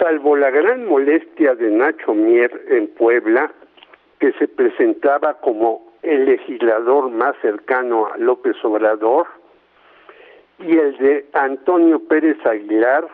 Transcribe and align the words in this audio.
Salvo 0.00 0.34
la 0.34 0.48
gran 0.48 0.86
molestia 0.86 1.54
de 1.54 1.70
Nacho 1.70 2.14
Mier 2.14 2.50
en 2.70 2.88
Puebla, 2.88 3.52
que 4.18 4.32
se 4.32 4.48
presentaba 4.48 5.34
como 5.34 5.92
el 6.02 6.24
legislador 6.24 7.10
más 7.10 7.36
cercano 7.42 8.06
a 8.06 8.16
López 8.16 8.56
Obrador, 8.64 9.26
y 10.58 10.74
el 10.78 10.96
de 10.96 11.26
Antonio 11.34 12.00
Pérez 12.08 12.38
Aguilar, 12.46 13.08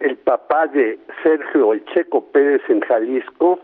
el 0.00 0.18
papá 0.18 0.66
de 0.66 0.98
Sergio 1.22 1.72
El 1.72 1.86
Checo 1.86 2.26
Pérez 2.26 2.60
en 2.68 2.80
Jalisco, 2.80 3.58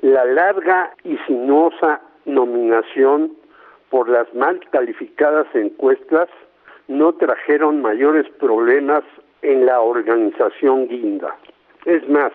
la 0.00 0.24
larga 0.26 0.92
y 1.02 1.16
sinuosa 1.26 2.00
nominación 2.24 3.32
por 3.90 4.08
las 4.08 4.32
mal 4.32 4.60
calificadas 4.70 5.48
encuestas 5.54 6.28
no 6.86 7.14
trajeron 7.14 7.82
mayores 7.82 8.28
problemas 8.38 9.02
en 9.42 9.66
la 9.66 9.80
organización 9.80 10.86
guinda. 10.86 11.36
Es 11.84 12.08
más, 12.08 12.32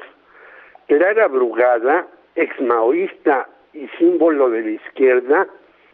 Clara 0.88 1.28
Brugada, 1.28 2.08
ex 2.36 2.60
maoísta 2.62 3.48
y 3.74 3.88
símbolo 3.98 4.50
de 4.50 4.62
la 4.62 4.70
izquierda, 4.72 5.48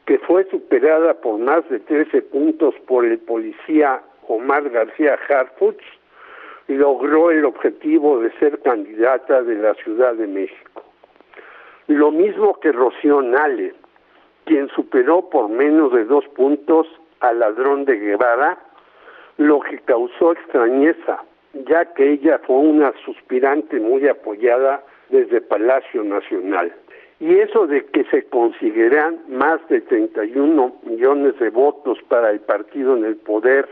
que 0.05 0.19
fue 0.19 0.45
superada 0.49 1.13
por 1.15 1.39
más 1.39 1.67
de 1.69 1.79
13 1.79 2.21
puntos 2.23 2.75
por 2.87 3.05
el 3.05 3.17
policía 3.19 4.01
Omar 4.27 4.69
García 4.69 5.17
Harfuch, 5.27 5.81
logró 6.67 7.31
el 7.31 7.45
objetivo 7.45 8.19
de 8.19 8.31
ser 8.39 8.61
candidata 8.61 9.41
de 9.43 9.55
la 9.55 9.73
Ciudad 9.75 10.13
de 10.15 10.27
México. 10.27 10.83
Lo 11.87 12.11
mismo 12.11 12.59
que 12.59 12.71
Rocío 12.71 13.21
Nale, 13.21 13.73
quien 14.45 14.67
superó 14.69 15.29
por 15.29 15.49
menos 15.49 15.91
de 15.93 16.05
dos 16.05 16.25
puntos 16.29 16.87
al 17.19 17.39
ladrón 17.39 17.85
de 17.85 17.97
Guevara, 17.97 18.57
lo 19.37 19.59
que 19.59 19.79
causó 19.79 20.31
extrañeza, 20.31 21.23
ya 21.67 21.85
que 21.93 22.13
ella 22.13 22.39
fue 22.45 22.57
una 22.57 22.93
suspirante 23.05 23.79
muy 23.79 24.07
apoyada 24.07 24.83
desde 25.09 25.41
Palacio 25.41 26.03
Nacional. 26.03 26.73
Y 27.19 27.37
eso 27.37 27.65
de 27.65 27.85
que 27.85 28.03
se 28.05 28.25
conseguirán 28.25 29.19
más 29.29 29.65
de 29.69 29.81
31 29.81 30.75
millones 30.83 31.39
de 31.39 31.49
votos 31.49 31.97
para 32.09 32.31
el 32.31 32.41
partido 32.41 32.97
en 32.97 33.05
el 33.05 33.15
poder 33.15 33.67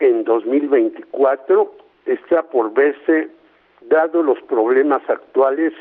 en 0.00 0.24
2024 0.24 1.72
está 2.06 2.42
por 2.42 2.72
verse 2.74 3.28
dado 3.82 4.22
los 4.22 4.40
problemas 4.42 5.02
actuales 5.08 5.72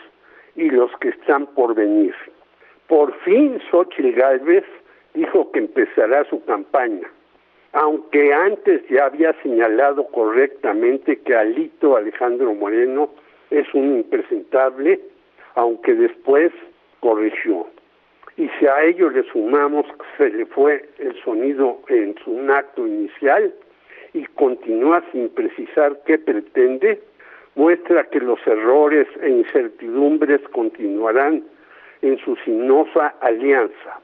y 0.55 0.69
los 0.69 0.91
que 0.97 1.09
están 1.09 1.47
por 1.47 1.73
venir. 1.73 2.13
Por 2.87 3.13
fin 3.21 3.59
Xochitl 3.71 4.11
Gálvez 4.11 4.65
dijo 5.13 5.51
que 5.51 5.59
empezará 5.59 6.23
su 6.25 6.43
campaña, 6.45 7.07
aunque 7.73 8.33
antes 8.33 8.81
ya 8.89 9.05
había 9.05 9.33
señalado 9.43 10.07
correctamente 10.07 11.19
que 11.19 11.35
Alito 11.35 11.95
Alejandro 11.95 12.53
Moreno 12.53 13.09
es 13.51 13.71
un 13.73 13.97
impresentable, 13.97 14.99
aunque 15.55 15.93
después 15.93 16.51
corrigió. 16.99 17.67
Y 18.37 18.49
si 18.57 18.67
a 18.67 18.83
ello 18.83 19.09
le 19.09 19.23
sumamos 19.31 19.85
que 19.85 20.17
se 20.17 20.29
le 20.29 20.45
fue 20.45 20.89
el 20.97 21.15
sonido 21.23 21.79
en 21.89 22.15
su 22.23 22.39
acto 22.51 22.87
inicial 22.87 23.53
y 24.13 24.25
continúa 24.25 25.03
sin 25.11 25.29
precisar 25.29 25.99
qué 26.05 26.17
pretende, 26.17 27.01
muestra 27.55 28.05
que 28.05 28.19
los 28.19 28.39
errores 28.47 29.07
e 29.21 29.29
incertidumbres 29.29 30.41
continuarán 30.49 31.43
en 32.01 32.17
su 32.19 32.35
sinuosa 32.37 33.13
alianza. 33.19 33.99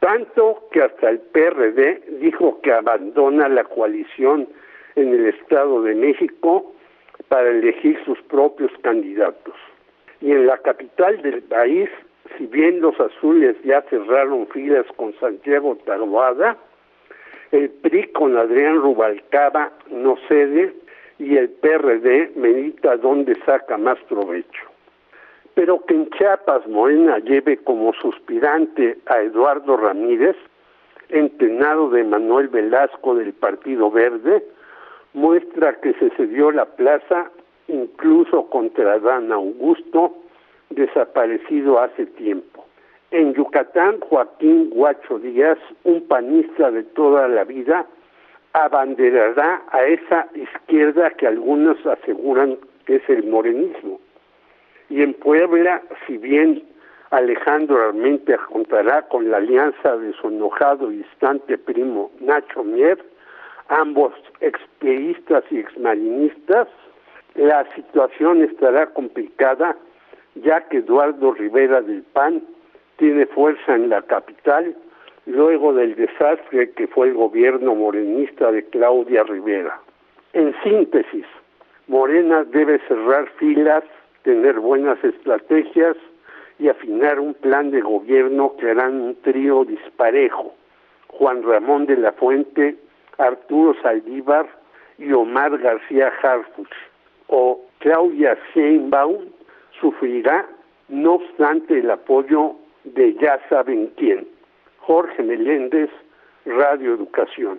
Tanto 0.00 0.68
que 0.70 0.82
hasta 0.82 1.10
el 1.10 1.18
PRD 1.18 2.02
dijo 2.20 2.60
que 2.62 2.72
abandona 2.72 3.48
la 3.48 3.64
coalición 3.64 4.48
en 4.94 5.08
el 5.12 5.26
Estado 5.26 5.82
de 5.82 5.94
México 5.94 6.72
para 7.28 7.48
elegir 7.50 7.98
sus 8.04 8.20
propios 8.22 8.70
candidatos. 8.82 9.54
Y 10.20 10.32
en 10.32 10.46
la 10.46 10.58
capital 10.58 11.20
del 11.22 11.42
país, 11.42 11.88
si 12.36 12.46
bien 12.46 12.80
los 12.80 12.98
azules 13.00 13.56
ya 13.64 13.82
cerraron 13.82 14.46
filas 14.48 14.86
con 14.96 15.12
Santiago 15.18 15.76
Taboada, 15.84 16.56
el 17.50 17.70
PRI 17.70 18.08
con 18.12 18.36
Adrián 18.36 18.76
Rubalcaba 18.76 19.72
no 19.90 20.16
cede 20.28 20.74
y 21.18 21.36
el 21.36 21.48
PRD 21.48 22.32
medita 22.36 22.96
dónde 22.96 23.34
saca 23.46 23.76
más 23.78 23.98
provecho. 24.08 24.77
Pero 25.58 25.84
que 25.86 25.94
en 25.94 26.08
Chiapas 26.10 26.68
Morena 26.68 27.18
lleve 27.18 27.56
como 27.56 27.92
suspirante 27.94 28.96
a 29.06 29.18
Eduardo 29.22 29.76
Ramírez, 29.76 30.36
entrenado 31.08 31.90
de 31.90 32.04
Manuel 32.04 32.46
Velasco 32.46 33.16
del 33.16 33.32
Partido 33.32 33.90
Verde, 33.90 34.44
muestra 35.14 35.74
que 35.80 35.94
se 35.94 36.10
cedió 36.10 36.52
la 36.52 36.64
plaza 36.64 37.32
incluso 37.66 38.48
contra 38.50 39.00
Dan 39.00 39.32
Augusto, 39.32 40.14
desaparecido 40.70 41.80
hace 41.80 42.06
tiempo. 42.06 42.64
En 43.10 43.34
Yucatán, 43.34 43.98
Joaquín 43.98 44.70
Guacho 44.70 45.18
Díaz, 45.18 45.58
un 45.82 46.06
panista 46.06 46.70
de 46.70 46.84
toda 46.84 47.26
la 47.26 47.42
vida, 47.42 47.84
abanderará 48.52 49.62
a 49.72 49.82
esa 49.82 50.28
izquierda 50.36 51.10
que 51.10 51.26
algunos 51.26 51.84
aseguran 51.84 52.58
que 52.86 52.94
es 52.94 53.08
el 53.08 53.24
morenismo. 53.26 53.98
Y 54.90 55.02
en 55.02 55.14
Puebla, 55.14 55.82
si 56.06 56.16
bien 56.16 56.62
Alejandro 57.10 57.82
Armenta 57.82 58.36
contará 58.50 59.02
con 59.02 59.30
la 59.30 59.38
alianza 59.38 59.96
de 59.96 60.12
su 60.14 60.28
enojado 60.28 60.90
y 60.90 60.98
distante 60.98 61.58
primo 61.58 62.10
Nacho 62.20 62.64
Mier, 62.64 62.98
ambos 63.68 64.12
experistas 64.40 65.44
y 65.50 65.58
exmarinistas, 65.58 66.68
la 67.34 67.64
situación 67.74 68.42
estará 68.42 68.86
complicada 68.86 69.76
ya 70.34 70.60
que 70.68 70.78
Eduardo 70.78 71.32
Rivera 71.32 71.80
del 71.80 72.02
PAN 72.02 72.42
tiene 72.96 73.26
fuerza 73.26 73.74
en 73.74 73.88
la 73.88 74.02
capital 74.02 74.74
luego 75.26 75.72
del 75.72 75.94
desastre 75.94 76.70
que 76.72 76.86
fue 76.88 77.08
el 77.08 77.14
gobierno 77.14 77.74
morenista 77.74 78.50
de 78.50 78.64
Claudia 78.64 79.22
Rivera. 79.24 79.78
En 80.32 80.54
síntesis, 80.62 81.26
Morena 81.86 82.44
debe 82.44 82.78
cerrar 82.88 83.28
filas, 83.38 83.84
tener 84.28 84.60
buenas 84.60 85.02
estrategias 85.02 85.96
y 86.58 86.68
afinar 86.68 87.18
un 87.18 87.32
plan 87.32 87.70
de 87.70 87.80
gobierno 87.80 88.56
que 88.60 88.72
harán 88.72 89.00
un 89.00 89.14
trío 89.22 89.64
disparejo. 89.64 90.54
Juan 91.06 91.42
Ramón 91.42 91.86
de 91.86 91.96
la 91.96 92.12
Fuente, 92.12 92.76
Arturo 93.16 93.74
Saldívar 93.80 94.46
y 94.98 95.12
Omar 95.12 95.56
García 95.56 96.12
Harfuch. 96.22 96.68
O 97.28 97.58
Claudia 97.78 98.36
Sheinbaum 98.52 99.30
sufrirá, 99.80 100.44
no 100.90 101.14
obstante, 101.14 101.78
el 101.78 101.90
apoyo 101.90 102.54
de 102.84 103.14
ya 103.14 103.40
saben 103.48 103.90
quién. 103.96 104.28
Jorge 104.80 105.22
Meléndez, 105.22 105.88
Radio 106.44 106.92
Educación. 106.92 107.56